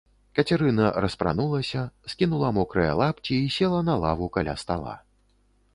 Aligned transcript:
Кацярына 0.37 0.87
распранулася, 1.03 1.83
скінула 2.13 2.49
мокрыя 2.59 2.97
лапці 3.01 3.35
і 3.47 3.53
села 3.59 3.87
на 3.93 4.01
лаву 4.07 4.33
каля 4.39 4.59
стала. 4.65 4.99